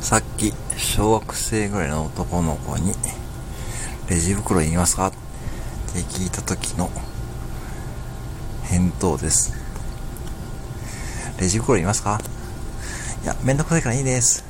[0.00, 2.94] さっき、小学生ぐらいの男の子に、
[4.08, 5.08] レジ袋いりますか？
[5.08, 5.12] っ
[5.92, 6.90] て聞いた時の
[8.62, 9.52] 返答です。
[11.38, 12.20] レジ袋いりますか？
[13.22, 14.47] いや、めんどくさいからいいです。